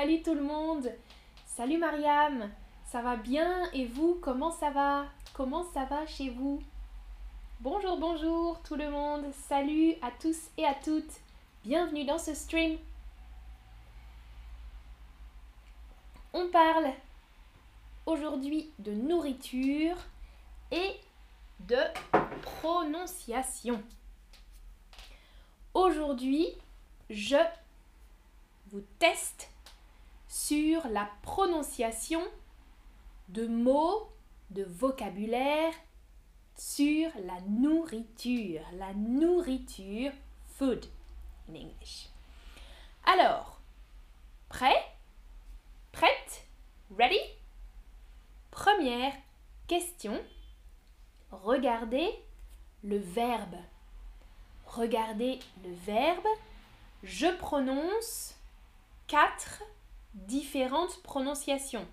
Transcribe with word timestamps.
Salut 0.00 0.22
tout 0.22 0.32
le 0.32 0.42
monde. 0.42 0.90
Salut 1.44 1.76
Mariam. 1.76 2.50
Ça 2.86 3.02
va 3.02 3.16
bien? 3.16 3.70
Et 3.74 3.84
vous, 3.84 4.18
comment 4.22 4.50
ça 4.50 4.70
va? 4.70 5.04
Comment 5.34 5.62
ça 5.74 5.84
va 5.84 6.06
chez 6.06 6.30
vous? 6.30 6.62
Bonjour, 7.60 7.98
bonjour 7.98 8.62
tout 8.62 8.76
le 8.76 8.90
monde. 8.90 9.30
Salut 9.46 9.92
à 10.00 10.10
tous 10.10 10.38
et 10.56 10.64
à 10.64 10.72
toutes. 10.72 11.20
Bienvenue 11.64 12.06
dans 12.06 12.16
ce 12.16 12.32
stream. 12.32 12.78
On 16.32 16.48
parle 16.48 16.94
aujourd'hui 18.06 18.72
de 18.78 18.92
nourriture 18.92 19.96
et 20.72 20.98
de 21.68 21.76
prononciation. 22.40 23.82
Aujourd'hui, 25.74 26.48
je 27.10 27.36
vous 28.68 28.80
teste 28.98 29.50
sur 30.30 30.86
la 30.86 31.10
prononciation 31.22 32.22
de 33.30 33.48
mots, 33.48 34.08
de 34.50 34.62
vocabulaire 34.62 35.74
sur 36.54 37.10
la 37.26 37.40
nourriture. 37.48 38.62
La 38.74 38.94
nourriture, 38.94 40.12
food 40.56 40.86
in 41.48 41.56
English. 41.56 42.10
Alors, 43.04 43.60
prêt? 44.48 44.94
Prête? 45.90 46.46
Ready? 46.96 47.18
Première 48.52 49.12
question. 49.66 50.16
Regardez 51.32 52.08
le 52.84 52.98
verbe. 52.98 53.56
Regardez 54.66 55.40
le 55.64 55.72
verbe. 55.74 56.26
Je 57.02 57.26
prononce 57.26 58.36
quatre 59.08 59.64
différentes 60.14 61.02
prononciations. 61.02 61.86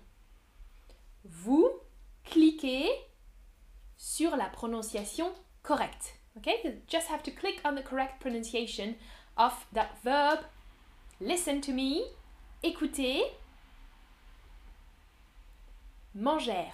Vous 1.24 1.68
cliquez 2.24 2.88
sur 3.96 4.36
la 4.36 4.48
prononciation 4.48 5.32
correcte. 5.62 6.14
Okay? 6.36 6.60
You 6.64 6.72
just 6.86 7.08
have 7.08 7.22
to 7.24 7.30
click 7.30 7.60
on 7.64 7.74
the 7.74 7.82
correct 7.82 8.20
pronunciation 8.20 8.94
of 9.36 9.66
that 9.72 9.90
verb. 10.04 10.40
Listen 11.20 11.60
to 11.60 11.72
me. 11.72 12.02
Écoutez. 12.62 13.22
Manger. 16.14 16.70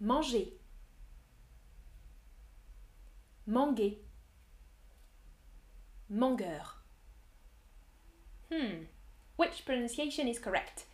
Manger. 0.00 0.52
Manguer. 3.46 3.98
Mangueur. 6.10 6.81
Hmm. 8.52 8.84
Which 9.38 9.64
pronunciation 9.64 10.28
is 10.28 10.38
correct? 10.38 10.86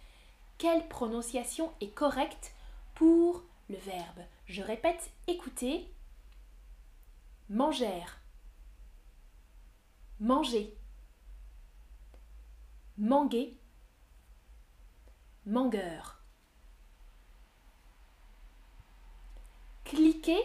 Quelle 0.59 0.87
prononciation 0.87 1.73
est 1.81 1.92
correcte 1.92 2.53
pour 2.95 3.42
le 3.69 3.77
verbe? 3.77 4.25
Je 4.47 4.62
répète, 4.62 5.11
écoutez. 5.27 5.89
Manger. 7.50 8.05
Manger. 10.20 10.73
Manguer. 12.97 13.56
Mangueur. 15.45 16.22
Cliquez 19.84 20.43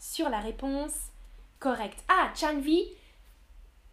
sur 0.00 0.28
la 0.28 0.40
réponse 0.40 1.10
correcte. 1.60 2.02
Ah, 2.08 2.32
Chanvi, 2.34 2.88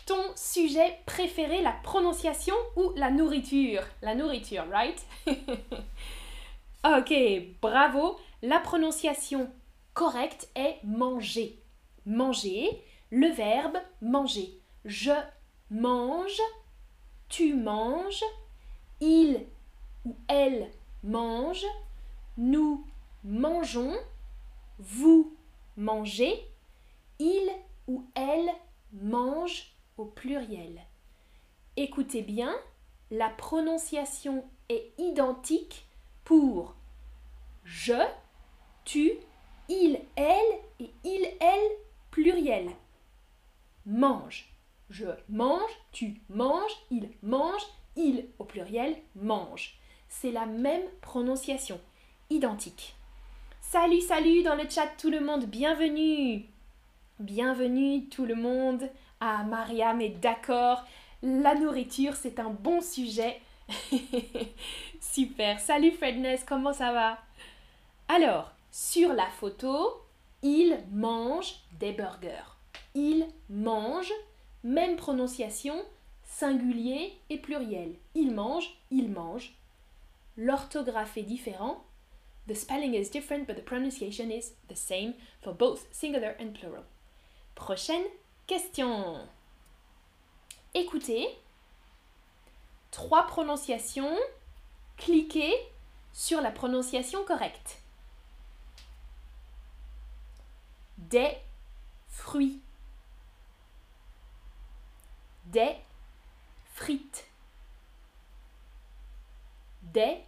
ton 0.07 0.35
sujet 0.35 0.99
préféré, 1.05 1.61
la 1.61 1.73
prononciation 1.83 2.55
ou 2.75 2.91
la 2.95 3.11
nourriture? 3.11 3.83
La 4.01 4.15
nourriture, 4.15 4.65
right? 4.71 5.05
Ok, 6.83 7.11
bravo. 7.61 8.17
La 8.41 8.59
prononciation 8.59 9.51
correcte 9.93 10.47
est 10.55 10.77
manger. 10.83 11.59
Manger, 12.05 12.81
le 13.09 13.27
verbe 13.27 13.77
manger. 14.01 14.61
Je 14.85 15.11
mange, 15.69 16.39
tu 17.27 17.55
manges, 17.55 18.23
il 19.01 19.45
ou 20.05 20.15
elle 20.29 20.69
mange, 21.03 21.65
nous 22.37 22.85
mangeons, 23.25 23.97
vous 24.79 25.35
mangez, 25.75 26.39
il 27.19 27.49
ou 27.87 28.05
elle 28.15 28.49
mange 28.93 29.73
pluriel. 30.05 30.81
Écoutez 31.75 32.21
bien, 32.21 32.55
la 33.11 33.29
prononciation 33.29 34.43
est 34.69 34.93
identique 34.97 35.85
pour 36.23 36.75
je, 37.63 38.01
tu, 38.85 39.11
il, 39.67 39.99
elle 40.15 40.59
et 40.79 40.89
il, 41.03 41.27
elle 41.41 41.71
pluriel. 42.11 42.69
Mange. 43.85 44.53
Je 44.89 45.07
mange, 45.27 45.71
tu 45.91 46.21
manges, 46.29 46.71
il 46.89 47.09
mange, 47.21 47.65
il 47.97 48.25
au 48.39 48.45
pluriel 48.45 48.95
mange. 49.15 49.77
C'est 50.07 50.31
la 50.31 50.45
même 50.45 50.87
prononciation, 51.01 51.81
identique. 52.29 52.95
Salut, 53.59 53.99
salut 53.99 54.43
dans 54.43 54.55
le 54.55 54.69
chat 54.69 54.87
tout 54.97 55.09
le 55.09 55.19
monde, 55.19 55.45
bienvenue. 55.45 56.45
Bienvenue 57.19 58.07
tout 58.07 58.25
le 58.25 58.35
monde. 58.35 58.89
Ah, 59.19 59.43
Mariam 59.43 59.99
est 60.01 60.09
d'accord. 60.09 60.85
La 61.23 61.55
nourriture, 61.55 62.15
c'est 62.15 62.39
un 62.39 62.51
bon 62.51 62.81
sujet. 62.81 63.41
Super. 65.01 65.59
Salut 65.59 65.91
Fredness, 65.91 66.43
comment 66.43 66.73
ça 66.73 66.91
va? 66.91 67.17
Alors, 68.07 68.51
sur 68.71 69.13
la 69.13 69.27
photo, 69.27 70.01
il 70.43 70.77
mange 70.91 71.55
des 71.79 71.93
burgers. 71.93 72.55
Il 72.93 73.27
mange, 73.49 74.11
même 74.63 74.95
prononciation, 74.97 75.83
singulier 76.23 77.19
et 77.31 77.37
pluriel. 77.37 77.95
Il 78.13 78.33
mange, 78.33 78.69
il 78.91 79.09
mange. 79.09 79.55
L'orthographe 80.37 81.17
est 81.17 81.23
différent. 81.23 81.83
The 82.47 82.53
spelling 82.53 82.93
is 82.93 83.09
different, 83.09 83.47
but 83.47 83.55
the 83.55 83.65
pronunciation 83.65 84.29
is 84.29 84.53
the 84.69 84.75
same 84.75 85.15
for 85.41 85.53
both 85.53 85.87
singular 85.91 86.35
and 86.39 86.53
plural. 86.53 86.83
Prochaine 87.55 88.05
question. 88.47 89.27
Écoutez. 90.73 91.27
Trois 92.91 93.27
prononciations. 93.27 94.17
Cliquez 94.95 95.53
sur 96.13 96.41
la 96.41 96.49
prononciation 96.49 97.23
correcte. 97.25 97.79
Des 100.97 101.37
fruits. 102.09 102.61
Des 105.45 105.75
frites. 106.73 107.27
Des 109.83 110.23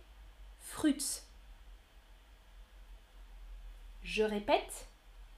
fruits. 0.60 1.22
Je 4.04 4.24
répète, 4.24 4.88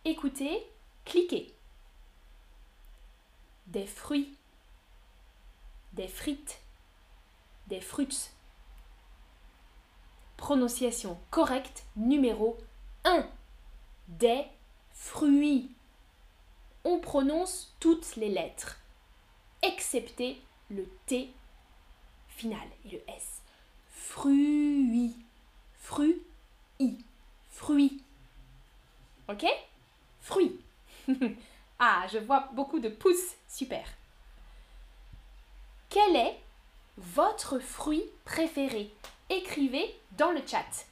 écoutez, 0.05 0.65
cliquez 1.05 1.53
des 3.71 3.87
fruits, 3.87 4.35
des 5.93 6.09
frites, 6.09 6.59
des 7.67 7.79
fruits. 7.79 8.29
Prononciation 10.35 11.17
correcte 11.29 11.83
numéro 11.95 12.57
1. 13.05 13.25
Des 14.09 14.43
fruits. 14.91 15.71
On 16.83 16.99
prononce 16.99 17.73
toutes 17.79 18.15
les 18.17 18.29
lettres, 18.29 18.77
excepté 19.61 20.41
le 20.69 20.85
T 21.05 21.31
final 22.27 22.67
et 22.85 22.89
le 22.89 23.01
S. 23.07 23.41
Fruits. 23.91 25.15
Fruits. 25.77 26.21
Fruits. 27.51 28.03
Ok? 29.29 29.45
Fruits. 30.21 30.59
Ah, 31.83 32.05
je 32.13 32.19
vois 32.19 32.47
beaucoup 32.53 32.79
de 32.79 32.89
pouces. 32.89 33.35
Super. 33.47 33.83
Quel 35.89 36.15
est 36.15 36.39
votre 36.95 37.57
fruit 37.57 38.03
préféré? 38.23 38.93
Écrivez 39.31 39.99
dans 40.11 40.29
le 40.29 40.45
chat. 40.45 40.85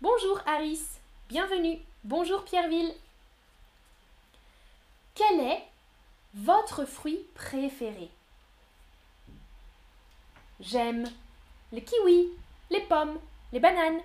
Bonjour 0.00 0.40
Aris, 0.44 0.80
bienvenue. 1.28 1.78
Bonjour 2.02 2.44
Pierreville. 2.44 2.92
Quel 5.14 5.38
est 5.38 5.62
votre 6.34 6.84
fruit 6.84 7.20
préféré? 7.36 8.10
J'aime 10.58 11.04
les 11.70 11.84
kiwis, 11.84 12.30
les 12.70 12.80
pommes, 12.80 13.20
les 13.52 13.60
bananes. 13.60 14.00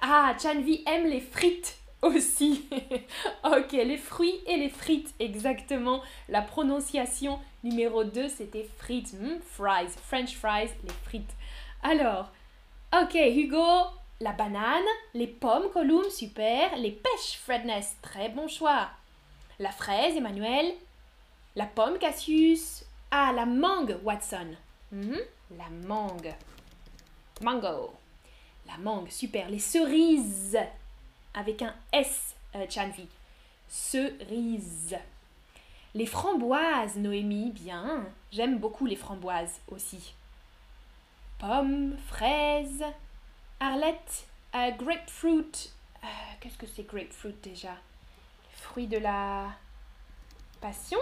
Ah, 0.00 0.32
Chanvi 0.40 0.84
aime 0.86 1.08
les 1.08 1.20
frites. 1.20 1.76
Aussi. 2.04 2.68
ok, 3.44 3.72
les 3.72 3.96
fruits 3.96 4.40
et 4.46 4.56
les 4.56 4.68
frites, 4.68 5.14
exactement. 5.18 6.02
La 6.28 6.42
prononciation 6.42 7.38
numéro 7.62 8.04
2, 8.04 8.28
c'était 8.28 8.68
frites. 8.78 9.12
Hmm, 9.14 9.40
fries, 9.40 9.90
French 10.06 10.36
fries, 10.36 10.70
les 10.84 10.94
frites. 11.04 11.34
Alors, 11.82 12.30
ok, 12.92 13.14
Hugo, 13.14 13.86
la 14.20 14.32
banane, 14.32 14.84
les 15.14 15.26
pommes, 15.26 15.70
Column, 15.72 16.08
super. 16.10 16.76
Les 16.76 16.92
pêches, 16.92 17.38
Fredness, 17.42 17.96
très 18.02 18.28
bon 18.28 18.48
choix. 18.48 18.88
La 19.58 19.70
fraise, 19.70 20.16
Emmanuel. 20.16 20.72
La 21.56 21.66
pomme, 21.66 21.98
Cassius. 21.98 22.84
Ah, 23.10 23.32
la 23.34 23.46
mangue, 23.46 23.98
Watson. 24.02 24.56
Hmm, 24.90 25.18
la 25.56 25.68
mangue. 25.86 26.34
Mango. 27.40 27.92
La 28.66 28.78
mangue, 28.78 29.10
super. 29.10 29.48
Les 29.50 29.58
cerises, 29.58 30.58
avec 31.34 31.62
un 31.62 31.74
S, 31.92 32.34
euh, 32.54 32.66
Chanvi. 32.68 33.06
Cerise. 33.68 34.96
Les 35.94 36.06
framboises, 36.06 36.96
Noémie, 36.96 37.52
bien. 37.52 38.06
J'aime 38.32 38.58
beaucoup 38.58 38.86
les 38.86 38.96
framboises 38.96 39.60
aussi. 39.68 40.14
Pommes, 41.38 41.96
fraises. 42.08 42.84
Arlette, 43.60 44.26
euh, 44.54 44.70
grapefruit. 44.72 45.70
Euh, 46.02 46.06
qu'est-ce 46.40 46.58
que 46.58 46.66
c'est 46.66 46.86
grapefruit 46.86 47.36
déjà? 47.42 47.76
Fruit 48.56 48.86
de 48.86 48.98
la 48.98 49.48
passion? 50.60 50.98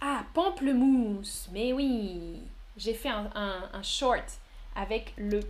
Ah, 0.00 0.24
pamplemousse. 0.34 1.48
Mais 1.52 1.72
oui, 1.72 2.42
j'ai 2.76 2.94
fait 2.94 3.08
un, 3.08 3.82
short 3.82 4.38
avec 4.74 5.14
le 5.16 5.40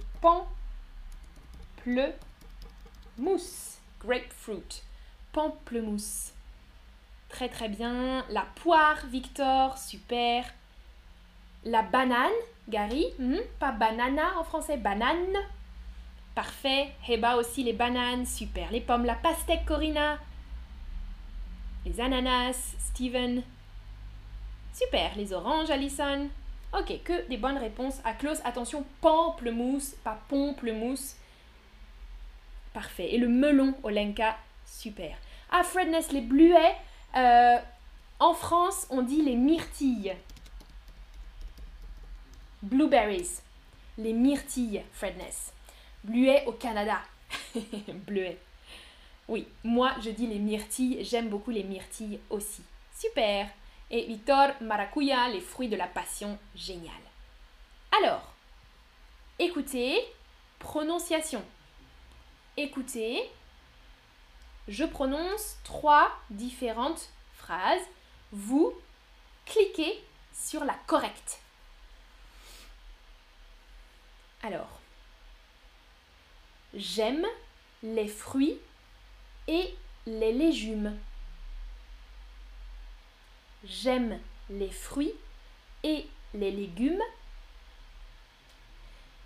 pamplemousse, 1.86 3.78
grapefruit, 4.00 4.82
pamplemousse. 5.32 6.32
Très 7.28 7.48
très 7.48 7.68
bien. 7.68 8.24
La 8.30 8.44
poire, 8.56 9.06
Victor, 9.06 9.78
super. 9.78 10.44
La 11.64 11.82
banane, 11.82 12.30
Gary, 12.68 13.06
hmm, 13.18 13.38
pas 13.60 13.72
banana 13.72 14.38
en 14.38 14.44
français, 14.44 14.76
banane. 14.76 15.36
Parfait. 16.34 16.92
Heba 17.08 17.36
aussi 17.36 17.62
les 17.62 17.72
bananes, 17.72 18.26
super. 18.26 18.70
Les 18.72 18.80
pommes, 18.80 19.04
la 19.04 19.14
pastèque, 19.14 19.64
Corina. 19.64 20.18
Les 21.84 22.00
ananas, 22.00 22.74
Steven. 22.80 23.42
Super. 24.72 25.16
Les 25.16 25.32
oranges, 25.32 25.70
Alison. 25.70 26.28
Ok, 26.76 27.00
que 27.04 27.28
des 27.28 27.36
bonnes 27.36 27.58
réponses. 27.58 28.00
À 28.04 28.12
close, 28.12 28.40
attention, 28.44 28.84
pamplemousse, 29.00 29.94
pas 30.02 30.18
pomplemousse. 30.28 31.16
Parfait. 32.76 33.14
Et 33.14 33.16
le 33.16 33.28
melon, 33.28 33.72
Olenka, 33.84 34.36
super. 34.66 35.16
Ah, 35.50 35.62
Fredness, 35.62 36.12
les 36.12 36.20
bluets. 36.20 36.74
Euh, 37.16 37.56
en 38.20 38.34
France, 38.34 38.86
on 38.90 39.00
dit 39.00 39.22
les 39.22 39.34
myrtilles. 39.34 40.14
Blueberries. 42.62 43.40
Les 43.96 44.12
myrtilles, 44.12 44.82
Fredness. 44.92 45.54
Bluets 46.04 46.44
au 46.44 46.52
Canada. 46.52 46.98
Bleuet. 48.06 48.36
Oui, 49.26 49.48
moi 49.64 49.92
je 50.02 50.10
dis 50.10 50.26
les 50.26 50.38
myrtilles, 50.38 51.02
j'aime 51.02 51.30
beaucoup 51.30 51.52
les 51.52 51.64
myrtilles 51.64 52.20
aussi. 52.28 52.62
Super. 52.94 53.48
Et 53.90 54.04
Victor, 54.04 54.50
maracuya, 54.60 55.30
les 55.30 55.40
fruits 55.40 55.68
de 55.68 55.76
la 55.76 55.86
passion, 55.86 56.38
génial. 56.54 56.92
Alors, 57.98 58.34
écoutez, 59.38 59.98
prononciation. 60.58 61.42
Écoutez, 62.58 63.30
je 64.66 64.84
prononce 64.84 65.58
trois 65.62 66.10
différentes 66.30 67.10
phrases. 67.34 67.82
Vous 68.32 68.72
cliquez 69.44 70.02
sur 70.32 70.64
la 70.64 70.72
correcte. 70.86 71.40
Alors, 74.42 74.80
j'aime 76.72 77.26
les 77.82 78.08
fruits 78.08 78.58
et 79.48 79.74
les 80.06 80.32
légumes. 80.32 80.98
J'aime 83.64 84.18
les 84.48 84.70
fruits 84.70 85.12
et 85.82 86.08
les 86.32 86.52
légumes. 86.52 87.02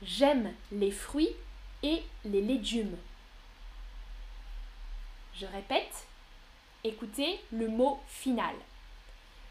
J'aime 0.02 0.52
les 0.72 0.90
fruits 0.90 1.36
et 1.84 2.02
les 2.24 2.42
légumes. 2.42 2.96
Je 5.40 5.46
répète, 5.46 6.06
écoutez 6.84 7.40
le 7.50 7.66
mot 7.66 7.98
final. 8.08 8.54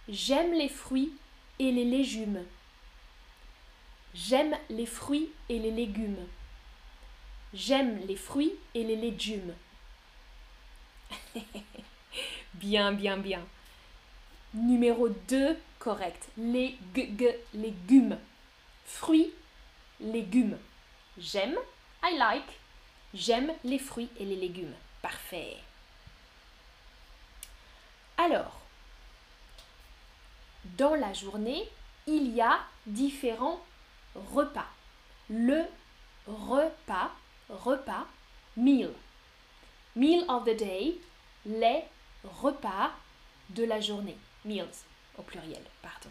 J'aime 0.07 0.53
les 0.53 0.69
fruits 0.69 1.11
et 1.57 1.71
les 1.71 1.83
légumes. 1.83 2.45
J'aime 4.13 4.55
les 4.69 4.85
fruits 4.85 5.31
et 5.49 5.57
les 5.57 5.71
légumes. 5.71 6.27
J'aime 7.55 8.05
les 8.05 8.15
fruits 8.15 8.53
et 8.75 8.83
les 8.83 8.97
légumes. 8.97 9.55
bien, 12.53 12.91
bien, 12.91 13.17
bien. 13.17 13.43
Numéro 14.53 15.09
2, 15.09 15.57
correct. 15.79 16.29
Les 16.37 16.77
légumes. 17.55 18.19
Fruits, 18.85 19.33
légumes. 19.99 20.59
J'aime, 21.17 21.57
I 22.03 22.15
like. 22.15 22.59
J'aime 23.15 23.51
les 23.63 23.79
fruits 23.79 24.09
et 24.19 24.25
les 24.25 24.35
légumes. 24.35 24.75
Parfait. 25.01 25.57
Alors, 28.19 28.59
dans 30.77 30.93
la 30.95 31.13
journée, 31.13 31.69
il 32.05 32.35
y 32.35 32.41
a 32.41 32.59
différents 32.85 33.61
repas. 34.13 34.67
Le 35.29 35.63
repas, 36.27 37.11
repas, 37.49 38.05
meal. 38.57 38.91
Meal 39.95 40.25
of 40.27 40.43
the 40.43 40.57
day, 40.57 40.97
les 41.45 41.85
repas 42.25 42.91
de 43.51 43.63
la 43.63 43.79
journée 43.79 44.17
meals 44.43 44.83
au 45.17 45.21
pluriel, 45.21 45.63
pardon. 45.81 46.09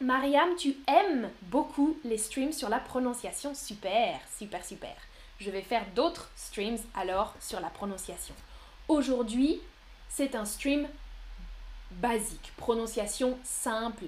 Mariam, 0.00 0.56
tu 0.56 0.76
aimes 0.88 1.30
beaucoup 1.42 1.96
les 2.02 2.18
streams 2.18 2.52
sur 2.52 2.68
la 2.68 2.80
prononciation. 2.80 3.54
Super, 3.54 4.18
super, 4.36 4.64
super. 4.64 4.96
Je 5.38 5.52
vais 5.52 5.62
faire 5.62 5.86
d'autres 5.94 6.28
streams 6.34 6.78
alors 6.94 7.36
sur 7.38 7.60
la 7.60 7.70
prononciation. 7.70 8.34
Aujourd'hui, 8.88 9.60
c'est 10.08 10.34
un 10.34 10.44
stream 10.44 10.88
basique, 11.92 12.52
prononciation 12.56 13.38
simple, 13.44 14.06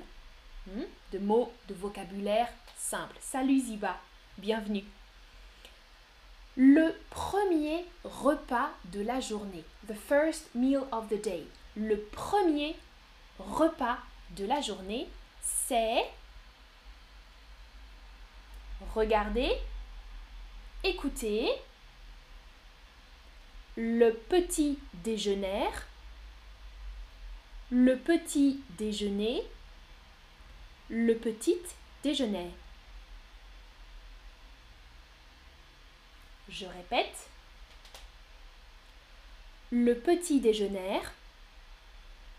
hmm? 0.67 0.83
de 1.13 1.19
mots, 1.19 1.53
de 1.69 1.75
vocabulaire 1.75 2.49
simple. 2.77 3.17
Salut 3.21 3.61
Ziba, 3.61 3.97
bienvenue. 4.39 4.85
Le 6.57 6.95
premier 7.11 7.87
repas 8.05 8.71
de 8.93 9.01
la 9.01 9.21
journée, 9.21 9.65
the 9.87 9.95
first 9.95 10.55
meal 10.55 10.83
of 10.93 11.09
the 11.09 11.21
day 11.23 11.47
le 11.77 11.99
premier 11.99 12.77
repas 13.39 13.99
de 14.31 14.45
la 14.45 14.61
journée, 14.61 15.09
c'est 15.43 16.05
regarder, 18.95 19.51
écouter, 20.85 21.49
le 23.77 24.11
petit 24.13 24.79
déjeuner, 24.95 25.69
le 27.71 27.97
petit 27.97 28.61
déjeuner, 28.79 29.43
le 30.89 31.15
petit 31.15 31.57
déjeuner. 32.03 32.51
Je 36.49 36.67
répète. 36.67 37.29
Le 39.71 39.95
petit 39.95 40.41
déjeuner, 40.41 41.01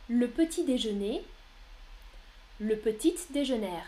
le 0.10 0.28
petit 0.28 0.66
déjeuner, 0.66 1.24
le 2.60 2.78
petit 2.78 3.16
déjeuner. 3.30 3.80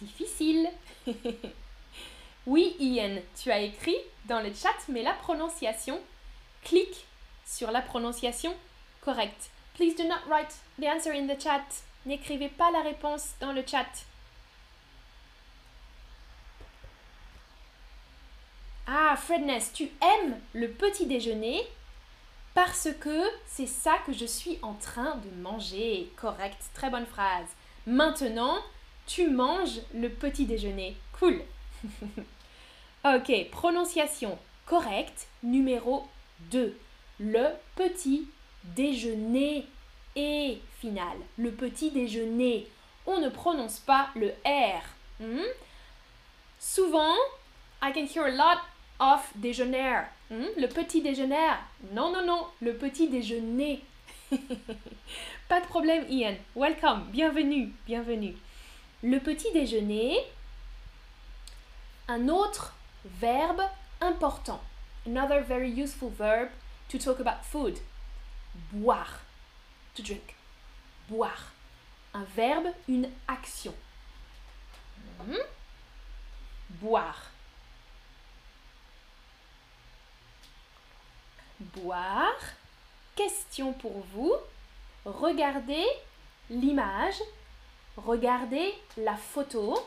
Difficile. 0.00 0.70
oui, 2.46 2.74
Ian, 2.80 3.20
tu 3.40 3.52
as 3.52 3.60
écrit 3.60 3.98
dans 4.24 4.40
le 4.40 4.52
chat, 4.54 4.74
mais 4.88 5.02
la 5.02 5.12
prononciation, 5.12 6.00
clique 6.64 7.06
sur 7.46 7.70
la 7.70 7.82
prononciation 7.82 8.54
correcte. 9.00 9.50
Please 9.74 9.94
do 9.94 10.04
not 10.04 10.20
write 10.28 10.54
the 10.78 10.86
answer 10.86 11.12
in 11.12 11.26
the 11.26 11.40
chat. 11.40 11.64
N'écrivez 12.06 12.48
pas 12.48 12.70
la 12.70 12.82
réponse 12.82 13.34
dans 13.40 13.52
le 13.52 13.62
chat. 13.66 13.86
Ah, 18.86 19.16
Fredness, 19.16 19.72
tu 19.72 19.84
aimes 19.84 20.38
le 20.52 20.68
petit 20.68 21.06
déjeuner 21.06 21.62
parce 22.54 22.88
que 23.00 23.22
c'est 23.46 23.66
ça 23.66 23.98
que 24.04 24.12
je 24.12 24.26
suis 24.26 24.58
en 24.62 24.74
train 24.74 25.16
de 25.16 25.30
manger. 25.40 26.10
Correct, 26.16 26.58
très 26.74 26.90
bonne 26.90 27.06
phrase. 27.06 27.46
Maintenant, 27.86 28.58
tu 29.06 29.30
manges 29.30 29.80
le 29.94 30.08
petit 30.08 30.44
déjeuner. 30.44 30.96
Cool. 31.18 31.40
ok, 33.04 33.50
prononciation 33.50 34.38
correcte 34.66 35.28
numéro 35.42 36.06
2. 36.50 36.76
Le 37.20 37.48
petit 37.76 38.28
déjeuner 38.64 39.66
et 40.16 40.58
final. 40.80 41.16
Le 41.38 41.50
petit 41.50 41.90
déjeuner. 41.90 42.66
On 43.06 43.20
ne 43.20 43.28
prononce 43.28 43.80
pas 43.80 44.10
le 44.14 44.28
R. 44.44 44.82
Hmm? 45.20 45.44
Souvent, 46.58 47.14
I 47.82 47.92
can 47.92 48.06
hear 48.06 48.24
a 48.24 48.30
lot 48.30 48.60
of 49.00 49.20
déjeuner. 49.36 50.04
Hmm? 50.30 50.46
Le 50.56 50.66
petit 50.66 51.02
déjeuner. 51.02 51.54
Non, 51.92 52.12
non, 52.12 52.24
non. 52.24 52.46
Le 52.60 52.74
petit 52.74 53.08
déjeuner. 53.08 53.82
pas 55.48 55.60
de 55.60 55.66
problème, 55.66 56.06
Ian. 56.08 56.34
Welcome. 56.54 57.04
Bienvenue. 57.10 57.72
Bienvenue. 57.86 58.36
Le 59.02 59.18
petit 59.18 59.50
déjeuner. 59.52 60.18
Un 62.08 62.28
autre 62.28 62.74
verbe 63.04 63.62
important. 64.00 64.60
Another 65.04 65.42
very 65.42 65.68
useful 65.68 66.10
verb 66.10 66.50
to 66.88 66.98
talk 66.98 67.18
about 67.18 67.44
food. 67.44 67.80
Boire. 68.72 69.20
To 69.94 70.02
drink. 70.02 70.34
Boire. 71.08 71.52
Un 72.14 72.24
verbe, 72.36 72.68
une 72.88 73.10
action. 73.26 73.74
Hmm? 75.18 75.36
Boire. 76.70 77.30
Boire. 81.60 82.54
Question 83.16 83.72
pour 83.72 84.04
vous. 84.12 84.34
Regardez 85.04 85.86
l'image. 86.50 87.20
Regardez 87.96 88.74
la 88.96 89.16
photo. 89.16 89.78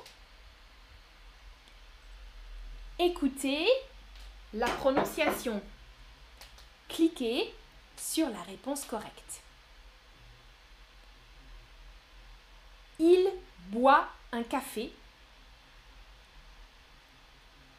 Écoutez 2.99 3.67
la 4.55 4.67
prononciation. 4.67 5.61
Cliquez 6.87 7.53
sur 7.97 8.29
la 8.29 8.41
réponse 8.43 8.85
correcte. 8.85 9.41
Il 12.99 13.29
boit 13.67 14.07
un 14.31 14.43
café. 14.43 14.93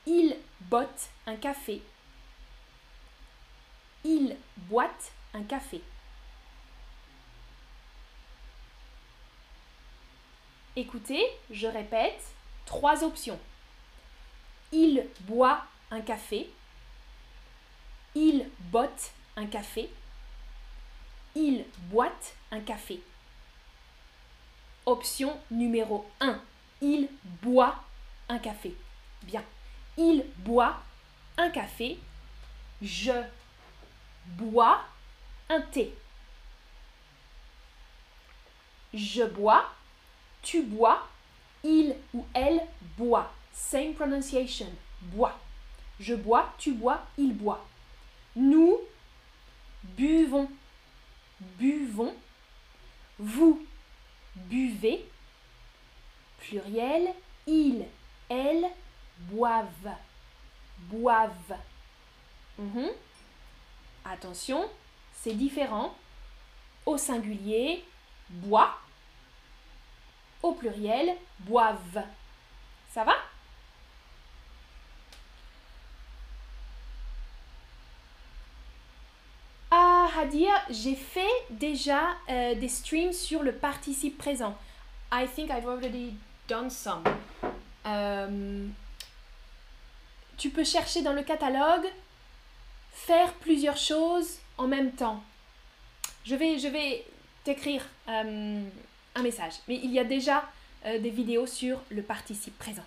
Il 0.07 0.37
botte 0.61 1.09
un 1.27 1.37
café. 1.37 1.81
Il 4.05 4.37
boite 4.57 5.13
un 5.33 5.43
café. 5.45 5.81
Écoutez, 10.77 11.25
je 11.51 11.67
répète, 11.67 12.23
trois 12.67 13.03
options. 13.03 13.41
Il 14.73 15.09
boit 15.21 15.65
un 15.91 16.03
café. 16.03 16.51
Il 18.19 18.49
botte 18.73 19.13
un 19.37 19.45
café. 19.45 19.91
Il 21.35 21.67
boite 21.91 22.35
un 22.51 22.61
café. 22.61 22.99
Option 24.87 25.39
numéro 25.51 26.11
1. 26.21 26.41
Il 26.81 27.11
boit 27.43 27.85
un 28.31 28.39
café. 28.39 28.75
Bien. 29.23 29.45
Il 29.99 30.25
boit 30.39 30.83
un 31.37 31.51
café. 31.51 31.99
Je 32.81 33.13
bois 34.25 34.81
un 35.51 35.61
thé. 35.61 35.95
Je 38.95 39.25
bois. 39.25 39.71
Tu 40.41 40.63
bois. 40.63 41.07
Il 41.63 41.95
ou 42.15 42.25
elle 42.33 42.63
boit. 42.97 43.31
Same 43.53 43.93
pronunciation. 43.93 44.73
Bois. 45.03 45.39
Je 46.01 46.15
bois, 46.15 46.51
tu 46.57 46.73
bois, 46.73 47.05
il 47.19 47.35
boit. 47.35 47.67
Nous 48.37 48.79
buvons. 49.83 50.49
Buvons. 51.41 52.15
Vous 53.19 53.67
buvez. 54.35 55.09
Pluriel. 56.39 57.15
Il, 57.47 57.87
elle 58.29 58.67
boivent. 59.19 59.97
Boivent. 60.81 61.59
Mhm. 62.59 62.91
Attention, 64.05 64.69
c'est 65.15 65.35
différent. 65.35 65.97
Au 66.85 66.97
singulier, 66.99 67.85
bois. 68.29 68.79
Au 70.43 70.53
pluriel, 70.53 71.17
boivent. 71.41 72.05
Ça 72.91 73.05
va? 73.05 73.17
Ah, 80.17 80.21
Hadia, 80.21 80.63
j'ai 80.71 80.95
fait 80.95 81.21
déjà 81.51 82.17
euh, 82.29 82.55
des 82.55 82.69
streams 82.69 83.13
sur 83.13 83.43
le 83.43 83.53
participe 83.53 84.17
présent. 84.17 84.57
I 85.13 85.27
think 85.27 85.51
I've 85.51 85.69
already 85.69 86.15
done 86.49 86.71
some. 86.71 87.03
Euh, 87.87 88.67
tu 90.37 90.51
peux 90.51 90.65
chercher 90.65 91.03
dans 91.03 91.13
le 91.13 91.23
catalogue, 91.23 91.87
faire 92.93 93.33
plusieurs 93.35 93.77
choses 93.77 94.39
en 94.59 94.67
même 94.67 94.93
temps. 94.93 95.23
Je 96.25 96.35
vais, 96.35 96.59
je 96.59 96.69
vais 96.69 97.05
t'écrire 97.45 97.83
euh, 98.09 98.63
un 99.15 99.23
message. 99.23 99.55
Mais 99.69 99.77
il 99.83 99.93
y 99.93 99.99
a 99.99 100.05
déjà 100.05 100.45
des 100.85 101.11
vidéos 101.11 101.47
sur 101.47 101.81
le 101.91 102.01
participe 102.01 102.57
présent. 102.59 102.85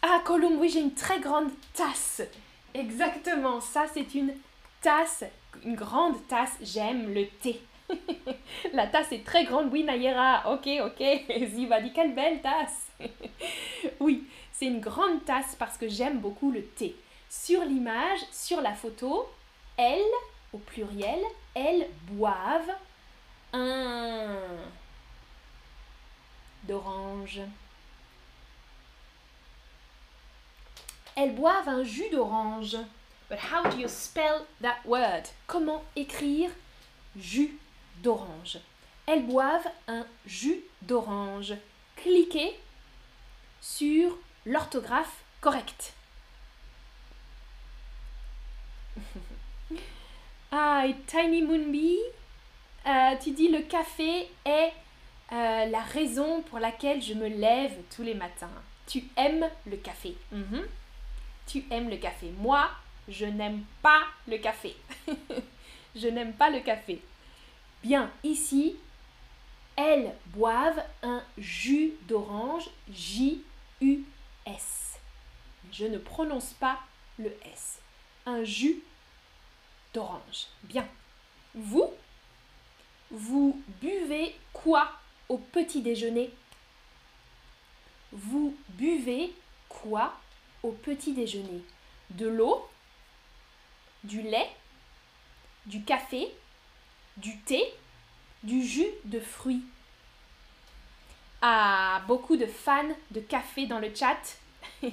Ah, 0.00 0.22
Colombe, 0.24 0.56
oui, 0.58 0.70
j'ai 0.70 0.80
une 0.80 0.94
très 0.94 1.20
grande 1.20 1.50
tasse. 1.74 2.22
Exactement, 2.72 3.60
ça 3.60 3.84
c'est 3.92 4.14
une 4.14 4.32
tasse, 4.84 5.24
une 5.64 5.76
grande 5.76 6.26
tasse, 6.28 6.56
j'aime 6.60 7.14
le 7.14 7.26
thé. 7.26 7.58
La 8.74 8.86
tasse 8.86 9.12
est 9.12 9.24
très 9.24 9.44
grande, 9.44 9.72
oui 9.72 9.82
Nayera, 9.82 10.52
ok, 10.52 10.68
ok, 10.82 11.02
Ziva 11.48 11.80
dit 11.80 11.92
quelle 11.92 12.14
belle 12.14 12.42
tasse. 12.42 12.88
oui, 14.00 14.28
c'est 14.52 14.66
une 14.66 14.80
grande 14.80 15.24
tasse 15.24 15.56
parce 15.58 15.78
que 15.78 15.88
j'aime 15.88 16.18
beaucoup 16.18 16.50
le 16.50 16.62
thé. 16.62 16.94
Sur 17.30 17.64
l'image, 17.64 18.20
sur 18.30 18.60
la 18.60 18.74
photo, 18.74 19.26
elles, 19.78 20.02
au 20.52 20.58
pluriel, 20.58 21.20
elles 21.54 21.88
boivent 22.10 22.76
un 23.54 24.36
d'orange. 26.64 27.40
Elles 31.16 31.34
boivent 31.34 31.68
un 31.68 31.84
jus 31.84 32.10
d'orange. 32.10 32.76
But 33.28 33.38
how 33.38 33.68
do 33.70 33.78
you 33.78 33.88
spell 33.88 34.46
that 34.60 34.76
word? 34.84 35.28
Comment 35.46 35.82
écrire 35.96 36.50
jus 37.16 37.58
d'orange? 38.02 38.58
Elles 39.06 39.24
boivent 39.24 39.68
un 39.88 40.06
jus 40.26 40.60
d'orange. 40.82 41.54
Cliquez 41.96 42.58
sur 43.60 44.18
l'orthographe 44.44 45.22
correcte. 45.40 45.94
ah, 50.52 50.84
et 50.86 50.94
Tiny 51.06 51.42
Moonbee, 51.42 51.98
euh, 52.86 53.16
tu 53.22 53.30
dis 53.32 53.48
le 53.48 53.60
café 53.62 54.28
est 54.44 54.72
euh, 55.32 55.66
la 55.66 55.80
raison 55.80 56.42
pour 56.42 56.58
laquelle 56.58 57.00
je 57.02 57.14
me 57.14 57.28
lève 57.28 57.72
tous 57.94 58.02
les 58.02 58.14
matins. 58.14 58.50
Tu 58.86 59.04
aimes 59.16 59.48
le 59.66 59.76
café. 59.78 60.14
Mhm. 60.30 60.66
Tu 61.46 61.64
aimes 61.70 61.88
le 61.88 61.96
café. 61.96 62.30
Moi, 62.38 62.68
je 63.08 63.26
n'aime 63.26 63.64
pas 63.82 64.02
le 64.26 64.38
café. 64.38 64.76
je 65.96 66.08
n'aime 66.08 66.32
pas 66.34 66.50
le 66.50 66.60
café. 66.60 67.00
Bien, 67.82 68.10
ici, 68.22 68.76
elles 69.76 70.14
boivent 70.26 70.82
un 71.02 71.22
jus 71.36 71.92
d'orange, 72.08 72.68
J-U-S. 72.90 73.44
Je 75.72 75.86
ne 75.86 75.98
prononce 75.98 76.52
pas 76.54 76.78
le 77.18 77.36
S. 77.52 77.80
Un 78.26 78.44
jus 78.44 78.82
d'orange. 79.92 80.46
Bien. 80.62 80.86
Vous, 81.54 81.92
vous 83.10 83.60
buvez 83.80 84.34
quoi 84.52 84.90
au 85.28 85.38
petit 85.38 85.82
déjeuner? 85.82 86.30
Vous 88.12 88.56
buvez 88.70 89.32
quoi 89.68 90.14
au 90.62 90.70
petit 90.70 91.12
déjeuner? 91.12 91.62
De 92.10 92.28
l'eau? 92.28 92.68
Du 94.04 94.22
lait, 94.22 94.50
du 95.66 95.82
café, 95.82 96.28
du 97.16 97.36
thé, 97.40 97.62
du 98.42 98.62
jus 98.62 98.90
de 99.04 99.18
fruits. 99.18 99.64
Ah, 101.42 102.02
beaucoup 102.06 102.36
de 102.36 102.46
fans 102.46 102.94
de 103.10 103.20
café 103.20 103.66
dans 103.66 103.78
le 103.78 103.94
chat. 103.94 104.16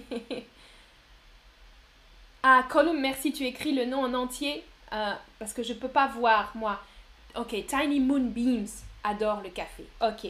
ah, 2.43 2.65
Column, 2.69 2.99
merci, 2.99 3.31
tu 3.31 3.45
écris 3.45 3.73
le 3.73 3.85
nom 3.85 4.03
en 4.03 4.13
entier 4.13 4.63
euh, 4.93 5.13
parce 5.39 5.53
que 5.53 5.63
je 5.63 5.73
peux 5.73 5.87
pas 5.87 6.07
voir, 6.07 6.51
moi. 6.55 6.81
Ok, 7.35 7.55
Tiny 7.65 7.99
Moonbeams 8.01 8.67
adore 9.03 9.41
le 9.41 9.49
café. 9.49 9.85
Ok. 10.01 10.27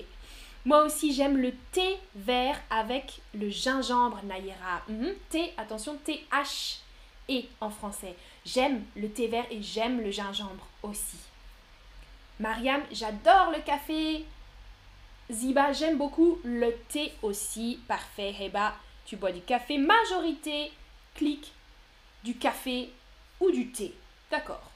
Moi 0.66 0.84
aussi, 0.84 1.12
j'aime 1.14 1.38
le 1.38 1.54
thé 1.72 1.98
vert 2.16 2.60
avec 2.70 3.22
le 3.34 3.50
gingembre, 3.50 4.20
Naïra. 4.24 4.84
Mhm. 4.88 5.14
Thé, 5.30 5.54
attention, 5.58 5.98
T-H 6.06 6.78
et 7.28 7.50
en 7.60 7.72
français. 7.72 8.16
J'aime 8.46 8.84
le 8.96 9.10
thé 9.10 9.28
vert 9.28 9.46
et 9.52 9.62
j'aime 9.62 10.02
le 10.02 10.12
gingembre 10.12 10.66
aussi. 10.84 11.18
Mariam, 12.40 12.82
j'adore 12.92 13.52
le 13.52 13.62
café. 13.62 14.26
Ziba, 15.30 15.74
j'aime 15.74 15.98
beaucoup 15.98 16.40
le 16.44 16.76
thé 16.90 17.14
aussi. 17.22 17.80
Parfait. 17.88 18.36
Heba, 18.40 18.74
tu 19.06 19.16
bois 19.16 19.32
du 19.32 19.42
café. 19.42 19.78
Majorité, 19.78 20.72
clique 21.14 21.54
du 22.24 22.36
café 22.36 22.92
ou 23.40 23.52
du 23.52 23.72
thé. 23.72 23.94
D'accord. 24.32 24.72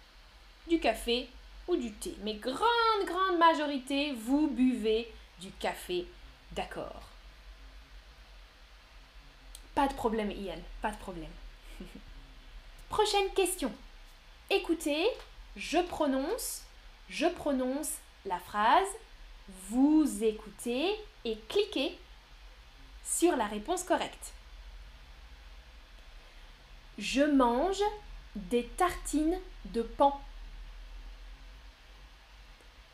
Du 0.67 0.79
café 0.79 1.27
ou 1.67 1.75
du 1.75 1.91
thé. 1.91 2.15
Mais 2.23 2.35
grande, 2.35 3.05
grande 3.05 3.39
majorité, 3.39 4.13
vous 4.13 4.47
buvez 4.47 5.11
du 5.41 5.51
café. 5.51 6.05
D'accord. 6.51 7.01
Pas 9.73 9.87
de 9.87 9.93
problème, 9.93 10.31
Ian. 10.31 10.59
Pas 10.81 10.91
de 10.91 10.97
problème. 10.97 11.31
Prochaine 12.95 13.29
question. 13.33 13.73
Écoutez, 14.49 15.05
je 15.57 15.79
prononce, 15.79 16.63
je 17.09 17.25
prononce 17.25 17.91
la 18.25 18.39
phrase, 18.39 18.87
vous 19.67 20.23
écoutez 20.23 20.95
et 21.25 21.37
cliquez 21.49 21.99
sur 23.03 23.35
la 23.35 23.47
réponse 23.47 23.83
correcte. 23.83 24.31
Je 26.97 27.23
mange 27.23 27.83
des 28.33 28.63
tartines 28.63 29.41
de 29.65 29.81
pan. 29.81 30.21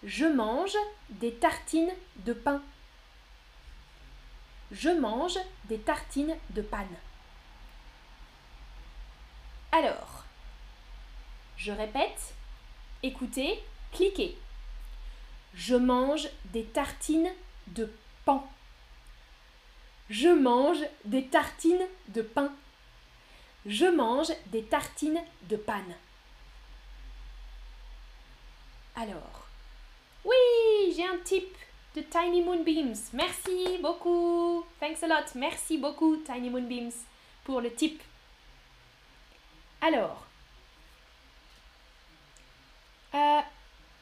Je 0.02 0.26
mange 0.26 0.78
des 1.12 1.36
tartines 1.36 1.94
de 2.26 2.34
pain. 2.34 2.64
Je 4.72 4.90
mange 4.90 5.38
des 5.66 5.78
tartines 5.78 6.36
de 6.50 6.64
panne. 6.64 6.98
Alors, 9.72 10.26
je 11.58 11.72
répète, 11.72 12.34
écoutez, 13.04 13.60
cliquez. 13.94 14.38
Je 15.54 15.76
mange 15.76 16.28
des 16.46 16.66
tartines 16.66 17.32
de 17.68 17.90
pan. 18.26 18.50
Je 20.10 20.28
mange 20.28 20.80
des 21.06 21.26
tartines 21.28 21.88
de 22.10 22.22
pain. 22.22 22.52
Je 23.66 23.86
mange 23.86 24.32
des 24.48 24.64
tartines 24.64 25.22
de 25.44 25.56
panne. 25.56 25.96
Alors, 28.96 29.48
oui, 30.26 30.94
j'ai 30.96 31.06
un 31.06 31.18
type 31.24 31.56
de 31.96 32.02
Tiny 32.02 32.42
Moonbeams. 32.42 32.96
Merci 33.14 33.78
beaucoup. 33.82 34.66
Thanks 34.80 35.04
a 35.04 35.08
lot. 35.08 35.36
Merci 35.36 35.78
beaucoup, 35.78 36.18
Tiny 36.18 36.50
Moonbeams, 36.50 36.92
pour 37.46 37.62
le 37.62 37.74
type. 37.74 38.02
Alors, 39.82 40.26
euh, 43.16 43.42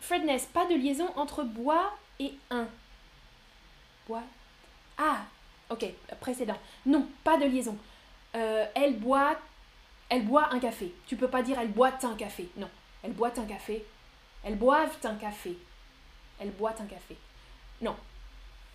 Fredness, 0.02 0.46
pas 0.46 0.66
de 0.66 0.76
liaison 0.76 1.10
entre 1.16 1.44
bois 1.44 1.98
et 2.20 2.34
un. 2.52 2.68
Bois. 4.08 4.24
Ah, 4.98 5.22
ok, 5.70 5.86
précédent. 6.20 6.58
Non, 6.86 7.08
pas 7.24 7.38
de 7.38 7.46
liaison. 7.46 7.78
Euh, 8.36 8.66
elle 8.76 9.00
boit, 9.00 9.38
elle 10.10 10.26
boit 10.26 10.54
un 10.54 10.60
café. 10.60 10.94
Tu 11.08 11.16
peux 11.16 11.30
pas 11.30 11.42
dire 11.42 11.58
elle 11.60 11.72
boit 11.72 11.94
un 12.04 12.16
café. 12.16 12.50
Non, 12.58 12.70
elle 13.04 13.14
boit 13.14 13.40
un 13.40 13.46
café. 13.46 13.86
Elles 14.44 14.58
boivent 14.58 14.98
un 15.04 15.16
café. 15.16 15.58
Elles 16.40 16.52
boivent 16.52 16.82
un 16.82 16.86
café. 16.86 17.18
Non. 17.82 17.96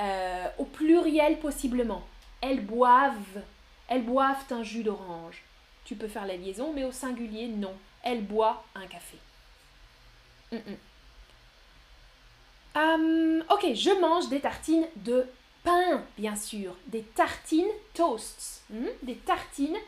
Euh, 0.00 0.48
au 0.58 0.64
pluriel 0.64 1.38
possiblement. 1.38 2.02
Elles 2.40 2.64
boivent. 2.64 3.42
Elles 3.88 4.04
boivent 4.04 4.44
un 4.50 4.62
jus 4.62 4.82
d'orange. 4.82 5.42
Tu 5.84 5.96
peux 5.96 6.08
faire 6.08 6.26
la 6.26 6.36
liaison, 6.36 6.72
mais 6.72 6.84
au 6.84 6.92
singulier, 6.92 7.48
non. 7.48 7.74
Elle 8.02 8.24
boit 8.24 8.64
un 8.74 8.86
café. 8.86 9.18
Hum, 12.74 13.44
ok, 13.50 13.74
je 13.74 14.00
mange 14.00 14.28
des 14.28 14.40
tartines 14.40 14.86
de 14.96 15.26
pain, 15.62 16.02
bien 16.18 16.36
sûr. 16.36 16.76
Des 16.86 17.02
tartines 17.02 17.70
toasts. 17.94 18.64
Hmm? 18.70 18.88
Des 19.02 19.16
tartines 19.16 19.78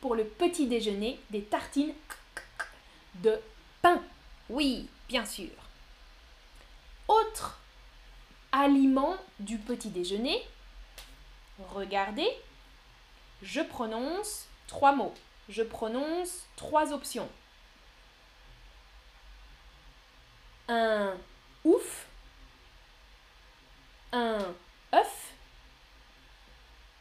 pour 0.00 0.14
le 0.14 0.24
petit 0.24 0.66
déjeuner. 0.66 1.18
Des 1.30 1.42
tartines 1.42 1.94
de 3.16 3.38
pain. 3.80 4.00
Oui, 4.48 4.88
bien 5.08 5.24
sûr. 5.24 5.50
Autre 7.08 7.58
aliment 8.52 9.16
du 9.40 9.58
petit 9.58 9.88
déjeuner. 9.88 10.42
Regardez, 11.74 12.28
je 13.42 13.60
prononce 13.60 14.46
trois 14.66 14.92
mots. 14.94 15.14
Je 15.48 15.62
prononce 15.62 16.46
trois 16.56 16.92
options. 16.92 17.28
Un 20.68 21.14
ouf, 21.64 22.06
un 24.12 24.38
œuf, 24.94 25.34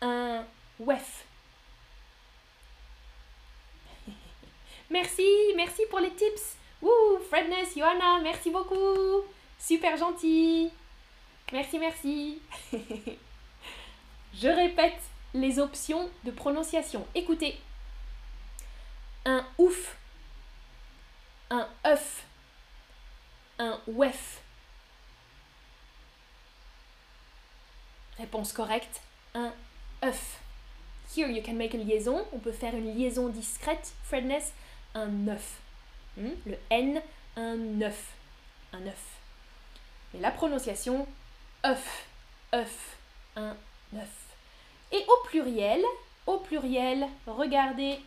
un 0.01 0.43
wef. 0.79 1.25
merci, 4.89 5.27
merci 5.55 5.83
pour 5.89 5.99
les 5.99 6.11
tips. 6.13 6.57
Ouh, 6.81 7.19
Fredness, 7.29 7.77
Johanna, 7.77 8.19
merci 8.23 8.49
beaucoup. 8.49 9.23
Super 9.59 9.95
gentil. 9.95 10.71
Merci, 11.53 11.77
merci. 11.77 12.41
Je 14.33 14.47
répète 14.47 15.10
les 15.33 15.59
options 15.59 16.09
de 16.23 16.31
prononciation. 16.31 17.05
Écoutez. 17.15 17.59
Un 19.25 19.45
ouf. 19.57 19.97
Un 21.49 21.67
œuf. 21.85 22.25
Un 23.59 23.79
ouef. 23.87 24.41
Réponse 28.17 28.53
correcte. 28.53 29.01
Un 29.33 29.53
œuf. 30.03 30.39
Here 31.15 31.29
you 31.29 31.41
can 31.43 31.53
make 31.53 31.75
a 31.75 31.77
liaison. 31.77 32.25
On 32.31 32.39
peut 32.39 32.51
faire 32.51 32.75
une 32.75 32.95
liaison 32.95 33.29
discrète. 33.29 33.93
Fredness. 34.03 34.53
Un 34.95 35.27
œuf. 35.27 35.59
Hmm? 36.17 36.31
Le 36.45 36.57
N, 36.69 37.01
un 37.35 37.81
œuf. 37.81 38.13
Un 38.73 38.85
œuf. 38.85 39.19
Mais 40.13 40.19
la 40.19 40.31
prononciation, 40.31 41.07
œuf. 41.65 42.07
œuf. 42.53 42.97
Un 43.35 43.55
œuf. 43.95 44.20
Et 44.91 45.05
au 45.07 45.23
pluriel, 45.25 45.81
au 46.27 46.37
pluriel, 46.37 47.07
regardez 47.25 47.99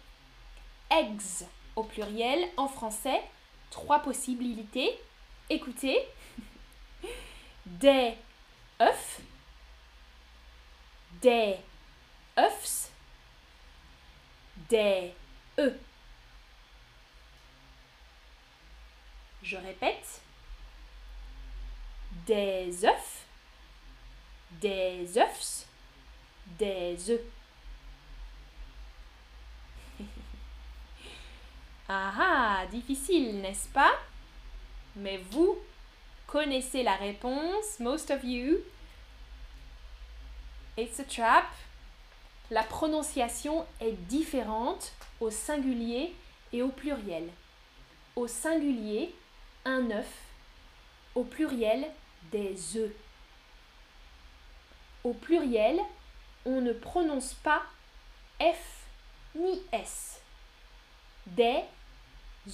eggs 0.90 1.46
au 1.76 1.82
pluriel 1.82 2.46
en 2.56 2.68
français. 2.68 3.22
Trois 3.70 4.00
possibilités. 4.00 4.98
Écoutez. 5.48 5.98
Des 7.66 8.14
œufs. 8.80 9.20
Des 11.22 11.56
œufs. 12.38 12.90
Des 14.68 15.12
œufs. 15.58 15.80
Je 19.42 19.56
répète. 19.56 20.20
Des 22.26 22.84
œufs. 22.84 23.26
Des 24.60 25.18
œufs 25.18 25.66
des 26.58 27.10
œufs. 27.10 27.20
ah 31.88 32.12
ah, 32.18 32.66
difficile, 32.70 33.40
n'est-ce 33.40 33.68
pas? 33.68 33.94
Mais 34.96 35.18
vous 35.30 35.58
connaissez 36.26 36.82
la 36.82 36.96
réponse, 36.96 37.78
most 37.80 38.10
of 38.10 38.24
you. 38.24 38.58
It's 40.76 40.98
a 40.98 41.04
trap. 41.04 41.46
La 42.50 42.62
prononciation 42.62 43.66
est 43.80 43.92
différente 44.08 44.92
au 45.20 45.30
singulier 45.30 46.14
et 46.52 46.62
au 46.62 46.68
pluriel. 46.68 47.28
Au 48.16 48.26
singulier, 48.26 49.14
un 49.64 49.90
œuf. 49.90 50.12
Au 51.14 51.24
pluriel, 51.24 51.86
des 52.30 52.76
œufs. 52.76 52.92
Au 55.04 55.12
pluriel, 55.12 55.78
on 56.44 56.60
ne 56.60 56.72
prononce 56.72 57.34
pas 57.34 57.62
F 58.40 58.86
ni 59.34 59.62
S. 59.72 60.20
Des 61.26 61.62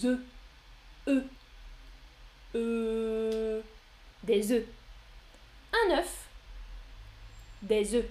œufs. 0.05 0.21
E. 1.07 1.25
E. 2.55 3.63
Des 4.23 4.53
œufs. 4.53 4.67
Un 5.73 5.99
œuf. 5.99 6.29
Des 7.63 7.95
œufs. 7.95 8.07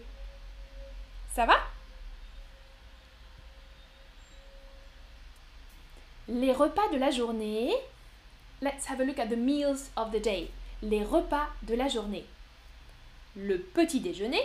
Ça 1.33 1.45
va? 1.45 1.59
Les 6.27 6.53
repas 6.53 6.87
de 6.89 6.97
la 6.97 7.11
journée. 7.11 7.73
Let's 8.61 8.89
have 8.89 8.99
a 8.99 9.05
look 9.05 9.19
at 9.19 9.27
the 9.27 9.37
meals 9.37 9.89
of 9.95 10.11
the 10.11 10.21
day. 10.21 10.51
Les 10.81 11.03
repas 11.03 11.47
de 11.63 11.75
la 11.75 11.87
journée. 11.87 12.25
le 13.35 13.57
petit 13.59 13.99
déjeuner, 13.99 14.41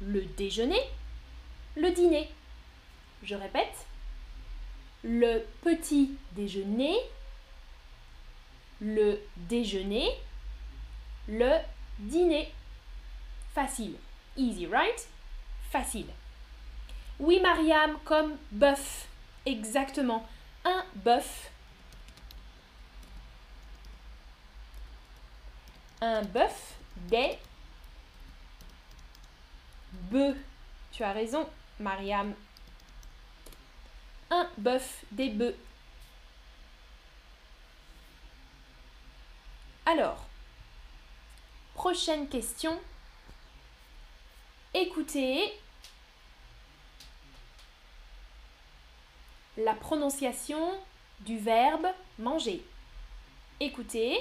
le 0.00 0.22
déjeuner, 0.22 0.80
le 1.76 1.90
dîner. 1.90 2.30
Je 3.22 3.34
répète, 3.34 3.86
le 5.02 5.44
petit 5.62 6.16
déjeuner, 6.32 6.96
le 8.80 9.20
déjeuner, 9.36 10.08
le 11.28 11.58
dîner. 11.98 12.52
Facile. 13.54 13.96
Easy, 14.36 14.66
right? 14.66 15.08
Facile. 15.70 16.08
Oui, 17.18 17.40
Mariam, 17.40 17.96
comme 18.04 18.36
bœuf. 18.50 19.06
Exactement. 19.46 20.26
Un 20.64 20.84
bœuf. 20.96 21.50
Un 26.02 26.22
bœuf, 26.22 26.74
des 27.08 27.38
Tu 30.92 31.02
as 31.02 31.12
raison, 31.12 31.48
Mariam. 31.78 32.34
Un 34.30 34.48
bœuf, 34.56 35.04
des 35.12 35.28
bœufs. 35.28 35.56
Alors, 39.84 40.26
prochaine 41.74 42.28
question. 42.28 42.80
Écoutez 44.74 45.52
la 49.56 49.74
prononciation 49.74 50.78
du 51.20 51.38
verbe 51.38 51.86
manger. 52.18 52.64
Écoutez. 53.60 54.18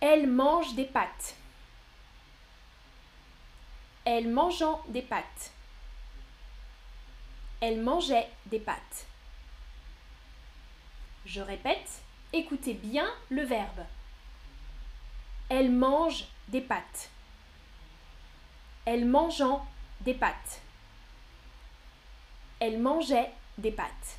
Elle 0.00 0.28
mange 0.28 0.74
des 0.74 0.84
pâtes. 0.84 1.36
Elle 4.04 4.28
mangeant 4.28 4.82
des 4.88 5.02
pâtes. 5.02 5.52
Elle 7.60 7.80
mangeait 7.80 8.28
des 8.46 8.58
pâtes. 8.58 9.06
Je 11.24 11.40
répète, 11.40 12.02
écoutez 12.32 12.74
bien 12.74 13.08
le 13.30 13.42
verbe. 13.44 13.86
Elle 15.48 15.70
mange 15.70 16.24
des 16.48 16.60
pâtes. 16.60 17.10
Elle 18.84 19.06
mangeant 19.06 19.64
des 20.00 20.14
pâtes. 20.14 20.60
Elle 22.58 22.80
mangeait 22.80 23.30
des 23.58 23.70
pâtes. 23.70 24.18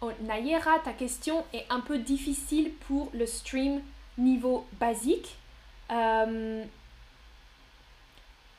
Oh, 0.00 0.12
Nayera, 0.20 0.78
ta 0.78 0.92
question 0.92 1.44
est 1.52 1.66
un 1.70 1.80
peu 1.80 1.98
difficile 1.98 2.72
pour 2.86 3.10
le 3.12 3.26
stream 3.26 3.82
niveau 4.16 4.66
basique. 4.74 5.36
Euh, 5.90 6.64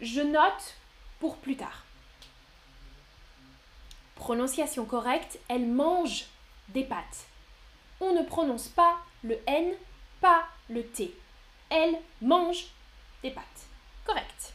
je 0.01 0.21
note 0.21 0.75
pour 1.19 1.37
plus 1.37 1.55
tard. 1.55 1.85
Prononciation 4.15 4.83
correcte, 4.83 5.39
elle 5.47 5.65
mange 5.65 6.25
des 6.69 6.83
pâtes. 6.83 7.27
On 8.01 8.13
ne 8.13 8.23
prononce 8.23 8.67
pas 8.67 8.97
le 9.23 9.37
N, 9.47 9.73
pas 10.19 10.43
le 10.69 10.85
T. 10.85 11.15
Elle 11.69 11.97
mange 12.21 12.67
des 13.23 13.31
pâtes. 13.31 13.45
Correct. 14.05 14.53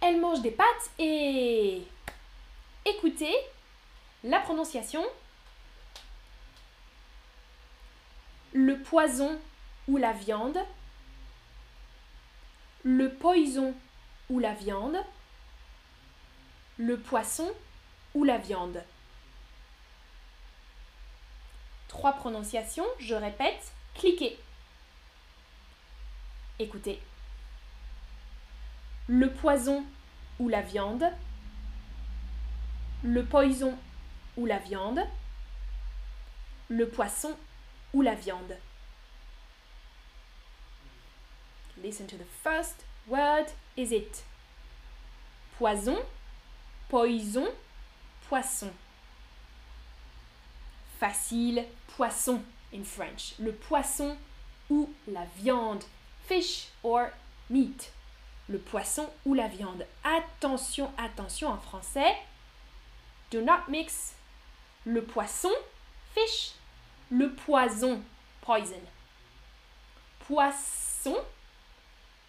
Elle 0.00 0.20
mange 0.20 0.42
des 0.42 0.52
pâtes 0.52 0.90
et... 0.98 1.82
Écoutez 2.84 3.34
la 4.24 4.40
prononciation. 4.40 5.04
Le 8.52 8.78
poison 8.78 9.38
ou 9.88 9.96
la 9.96 10.12
viande. 10.12 10.58
Le 12.82 13.12
poison 13.14 13.74
ou 14.28 14.38
la 14.38 14.54
viande. 14.54 14.96
Le 16.78 16.98
poisson 16.98 17.50
ou 18.14 18.24
la 18.24 18.38
viande. 18.38 18.82
Trois 21.88 22.12
prononciations, 22.14 22.86
je 22.98 23.14
répète, 23.14 23.72
cliquez. 23.94 24.38
Écoutez. 26.58 27.02
Le 29.06 29.30
poison 29.32 29.84
ou 30.38 30.48
la 30.48 30.62
viande. 30.62 31.04
Le 33.02 33.24
poison 33.24 33.76
la 34.46 34.58
viande, 34.58 35.00
le 36.68 36.88
poisson 36.88 37.36
ou 37.92 38.02
la 38.02 38.14
viande. 38.14 38.56
Listen 41.82 42.06
to 42.06 42.16
the 42.16 42.24
first 42.24 42.84
word. 43.06 43.46
Is 43.76 43.92
it 43.92 44.22
poison, 45.58 45.98
poison, 46.88 47.48
poisson? 48.28 48.70
Facile, 50.98 51.64
poisson 51.88 52.44
in 52.72 52.84
French. 52.84 53.34
Le 53.38 53.52
poisson 53.52 54.16
ou 54.70 54.90
la 55.06 55.24
viande. 55.36 55.84
Fish 56.26 56.68
or 56.82 57.12
meat. 57.48 57.90
Le 58.48 58.58
poisson 58.58 59.08
ou 59.24 59.34
la 59.34 59.48
viande. 59.48 59.86
Attention, 60.04 60.90
attention 60.98 61.48
en 61.48 61.58
français. 61.58 62.14
Do 63.30 63.40
not 63.40 63.68
mix 63.68 64.14
le 64.84 65.02
poisson, 65.02 65.50
fish, 66.14 66.52
le 67.10 67.32
poison, 67.32 68.02
poison. 68.40 68.80
Poisson, 70.20 71.16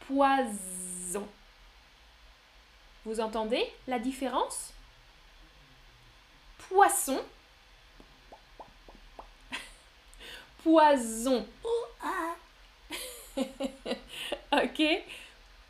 poison. 0.08 1.28
Vous 3.06 3.20
entendez 3.20 3.66
la 3.88 4.00
différence? 4.00 4.74
Poisson, 6.70 7.22
poison. 10.64 11.46
ok 14.52 14.84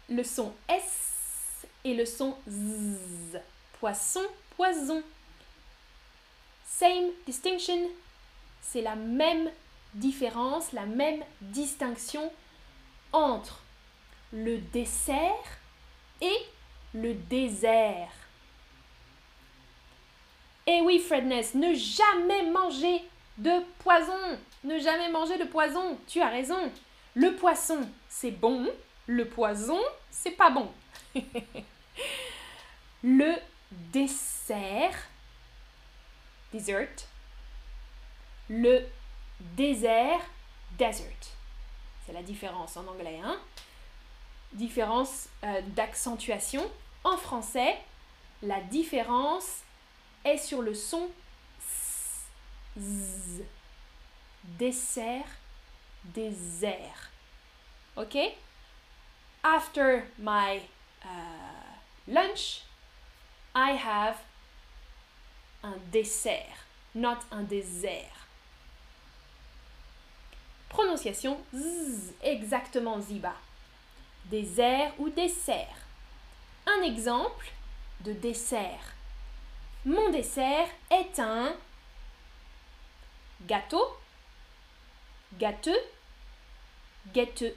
Le 0.10 0.24
son 0.24 0.54
S 0.68 1.66
et 1.84 1.94
le 1.94 2.06
son 2.06 2.38
Z. 2.48 3.40
Poisson, 3.80 4.24
poison. 4.56 5.04
Same 6.78 7.12
distinction, 7.28 7.90
c'est 8.62 8.82
la 8.82 8.96
même 8.96 9.52
différence, 9.94 10.72
la 10.72 10.86
même 10.86 11.22
distinction 11.42 12.32
entre 13.12 13.62
le 14.34 14.58
dessert 14.58 15.60
et 16.22 16.38
le 16.94 17.14
désert. 17.14 18.10
Eh 20.66 20.82
oui, 20.82 21.00
Fredness, 21.00 21.54
ne 21.54 21.74
jamais 21.74 22.50
manger 22.50 23.04
de 23.38 23.64
poison. 23.80 24.40
Ne 24.64 24.80
jamais 24.80 25.10
manger 25.10 25.38
de 25.38 25.46
poison. 25.46 25.98
Tu 26.08 26.22
as 26.22 26.30
raison. 26.30 26.72
Le 27.16 27.36
poisson, 27.36 27.82
c'est 28.10 28.32
bon. 28.32 28.68
Le 29.08 29.26
poison, 29.28 29.80
c'est 30.10 30.32
pas 30.32 30.50
bon. 30.50 30.72
le 33.04 33.34
dessert, 33.72 34.96
dessert. 36.52 37.08
Le 38.50 38.86
désert, 39.40 40.22
desert. 40.78 41.08
C'est 42.06 42.14
la 42.14 42.24
différence 42.24 42.78
en 42.78 42.88
anglais. 42.88 43.20
Hein? 43.24 43.40
Différence 44.54 45.30
euh, 45.44 45.62
d'accentuation. 45.68 46.70
En 47.04 47.18
français, 47.18 47.78
la 48.44 48.60
différence 48.62 49.62
est 50.24 50.38
sur 50.38 50.62
le 50.62 50.74
son 50.74 51.10
z. 52.78 53.44
Dessert, 54.44 55.26
désert. 56.04 57.12
Ok? 57.96 58.18
After 59.44 60.04
my 60.18 60.62
uh, 61.04 62.08
lunch, 62.08 62.64
I 63.56 63.72
have 63.72 64.18
un 65.64 65.76
dessert, 65.92 66.66
not 66.96 67.18
un 67.32 67.44
désert. 67.44 68.28
Prononciation 70.70 71.40
z, 71.54 72.14
exactement 72.24 73.00
ziba. 73.02 73.34
Désert 74.26 74.94
ou 75.00 75.10
dessert. 75.10 75.76
Un 76.66 76.84
exemple 76.84 77.52
de 78.02 78.14
dessert. 78.14 78.94
Mon 79.84 80.10
dessert 80.10 80.68
est 80.90 81.20
un 81.20 81.54
gâteau, 83.48 83.86
gâteux, 85.40 85.80
gâteux. 87.14 87.56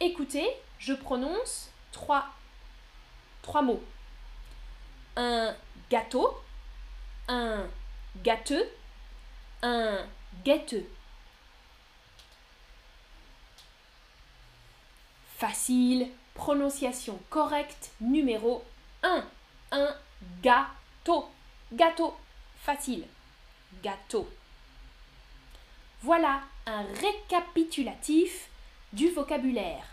Écoutez, 0.00 0.48
je 0.78 0.92
prononce 0.92 1.70
trois, 1.90 2.26
trois 3.42 3.62
mots. 3.62 3.82
Un 5.16 5.56
gâteau, 5.90 6.36
un 7.28 7.66
gâteux, 8.22 8.68
un 9.62 10.06
guetteux. 10.44 10.88
Facile, 15.36 16.08
prononciation 16.34 17.18
correcte, 17.30 17.92
numéro 18.00 18.64
1. 19.02 19.24
Un 19.70 19.94
gâteau. 20.42 21.28
Gâteau. 21.72 22.16
Facile. 22.60 23.06
Gâteau. 23.82 24.28
Voilà 26.02 26.42
un 26.66 26.82
récapitulatif 26.94 28.48
du 28.92 29.10
vocabulaire. 29.10 29.84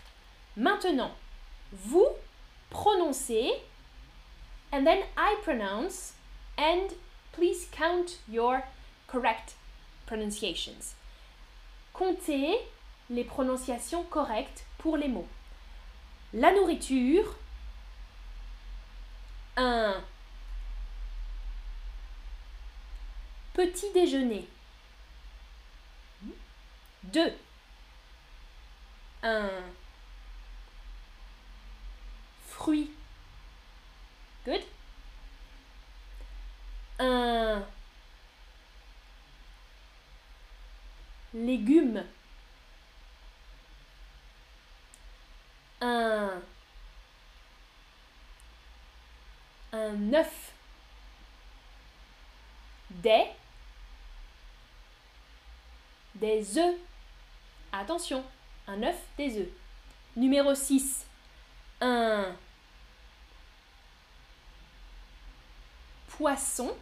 Maintenant, 0.56 1.14
vous 1.72 2.08
prononcez 2.70 3.52
and 4.76 4.86
then 4.86 5.04
I 5.16 5.38
pronounce 5.42 6.12
and 6.58 6.92
please 7.32 7.66
count 7.72 8.18
your 8.28 8.64
correct 9.06 9.54
pronunciations. 10.04 10.94
Comptez 11.94 12.58
les 13.08 13.24
prononciations 13.24 14.04
correctes 14.10 14.66
pour 14.76 14.98
les 14.98 15.08
mots. 15.08 15.28
La 16.34 16.52
nourriture, 16.52 17.36
un 19.56 19.94
petit 23.54 23.90
déjeuner. 23.94 24.46
Deux. 27.04 27.32
Un 29.22 29.48
fruit. 32.46 32.90
Un 36.98 37.62
légume. 41.34 42.04
Un 45.80 46.40
un 49.72 50.14
œuf. 50.14 50.52
Des 52.90 53.26
des 56.14 56.58
œufs. 56.58 56.76
Attention, 57.72 58.24
un 58.66 58.82
œuf, 58.82 58.96
des 59.18 59.38
œufs. 59.38 59.48
Numéro 60.16 60.54
6. 60.54 61.04
Un 61.80 62.34
poisson. 66.16 66.74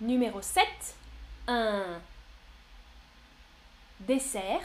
Numéro 0.00 0.42
7. 0.42 0.66
Un 1.48 2.00
dessert. 4.00 4.62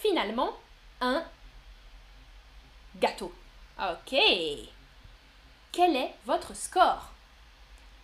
Finalement, 0.00 0.56
un 1.00 1.24
gâteau. 2.96 3.32
Ok. 3.78 4.16
Quel 5.72 5.96
est 5.96 6.14
votre 6.24 6.54
score? 6.54 7.12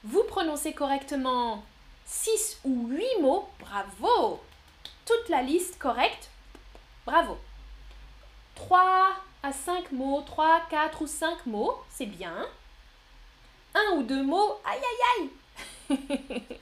Vous 0.05 0.23
prononcez 0.25 0.73
correctement 0.73 1.65
6 2.05 2.61
ou 2.65 2.89
8 2.89 3.23
mots, 3.23 3.49
bravo 3.59 4.41
Toute 5.07 5.29
la 5.29 5.43
liste 5.43 5.79
correcte, 5.79 6.29
bravo 7.07 7.39
3 8.55 9.17
à 9.43 9.53
5 9.53 9.93
mots, 9.93 10.23
3, 10.23 10.63
4 10.71 11.03
ou 11.03 11.07
5 11.07 11.47
mots, 11.47 11.83
c'est 11.91 12.07
bien. 12.07 12.47
Un 13.75 13.97
ou 13.97 14.03
deux 14.03 14.23
mots, 14.23 14.61
aïe 14.65 14.81
aïe 14.81 15.29
aïe 15.91 16.41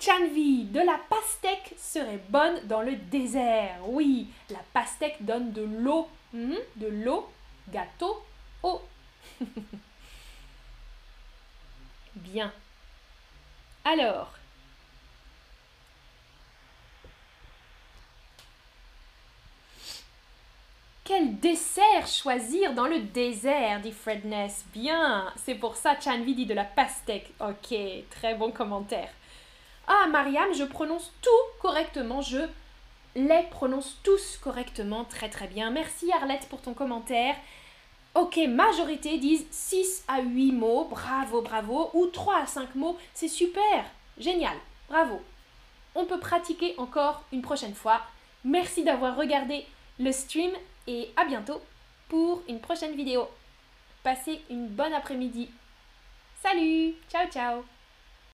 Chanvi, 0.00 0.64
de 0.64 0.80
la 0.80 0.98
pastèque 1.10 1.74
serait 1.76 2.22
bonne 2.28 2.60
dans 2.66 2.82
le 2.82 2.94
désert. 2.94 3.80
Oui, 3.86 4.28
la 4.48 4.60
pastèque 4.72 5.16
donne 5.24 5.52
de 5.52 5.62
l'eau. 5.62 6.08
Hmm, 6.32 6.54
de 6.76 6.86
l'eau, 6.86 7.28
gâteau, 7.68 8.22
eau. 8.62 8.80
Bien. 12.14 12.52
Alors, 13.84 14.37
Quel 21.08 21.38
dessert 21.40 22.06
choisir 22.06 22.74
dans 22.74 22.86
le 22.86 23.00
désert 23.00 23.80
dit 23.80 23.92
Fredness. 23.92 24.66
Bien, 24.74 25.32
c'est 25.36 25.54
pour 25.54 25.74
ça 25.74 25.98
Chanvi 25.98 26.34
dit 26.34 26.44
de 26.44 26.52
la 26.52 26.64
pastèque. 26.64 27.32
Ok, 27.40 27.74
très 28.10 28.34
bon 28.34 28.50
commentaire. 28.50 29.08
Ah, 29.86 30.06
Mariam, 30.10 30.52
je 30.52 30.64
prononce 30.64 31.10
tout 31.22 31.62
correctement. 31.62 32.20
Je 32.20 32.40
les 33.16 33.42
prononce 33.50 33.96
tous 34.02 34.36
correctement. 34.36 35.04
Très 35.04 35.30
très 35.30 35.46
bien. 35.46 35.70
Merci 35.70 36.12
Arlette 36.12 36.46
pour 36.50 36.60
ton 36.60 36.74
commentaire. 36.74 37.36
Ok, 38.14 38.36
majorité 38.46 39.16
disent 39.16 39.46
6 39.50 40.04
à 40.08 40.20
8 40.20 40.52
mots, 40.52 40.88
bravo, 40.90 41.40
bravo, 41.40 41.88
ou 41.94 42.08
3 42.08 42.42
à 42.42 42.46
5 42.46 42.74
mots, 42.74 42.98
c'est 43.14 43.28
super, 43.28 43.86
génial, 44.18 44.56
bravo. 44.90 45.22
On 45.94 46.04
peut 46.04 46.20
pratiquer 46.20 46.74
encore 46.76 47.24
une 47.32 47.40
prochaine 47.40 47.74
fois. 47.74 48.02
Merci 48.44 48.84
d'avoir 48.84 49.16
regardé 49.16 49.64
le 49.98 50.12
stream 50.12 50.50
et 50.88 51.10
à 51.16 51.24
bientôt 51.26 51.62
pour 52.08 52.42
une 52.48 52.60
prochaine 52.60 52.96
vidéo. 52.96 53.28
Passez 54.02 54.40
une 54.50 54.68
bonne 54.68 54.94
après-midi. 54.94 55.50
Salut, 56.42 56.94
ciao 57.10 57.28
ciao 57.30 57.77